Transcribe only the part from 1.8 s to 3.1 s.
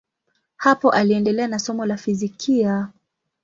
la fizikia.